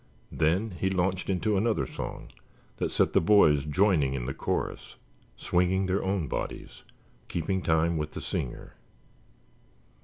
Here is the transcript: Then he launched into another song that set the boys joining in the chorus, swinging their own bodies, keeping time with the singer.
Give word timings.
Then 0.31 0.71
he 0.71 0.89
launched 0.89 1.29
into 1.29 1.55
another 1.57 1.85
song 1.85 2.29
that 2.77 2.89
set 2.89 3.13
the 3.13 3.21
boys 3.21 3.65
joining 3.65 4.15
in 4.15 4.25
the 4.25 4.33
chorus, 4.33 4.95
swinging 5.37 5.85
their 5.85 6.03
own 6.03 6.27
bodies, 6.27 6.81
keeping 7.27 7.61
time 7.61 7.97
with 7.97 8.13
the 8.13 8.21
singer. 8.21 8.73